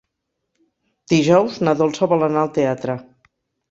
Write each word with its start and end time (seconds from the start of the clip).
Dijous 1.15 1.61
na 1.69 1.77
Dolça 1.85 2.13
vol 2.17 2.31
anar 2.33 2.45
al 2.47 2.55
teatre. 2.61 3.01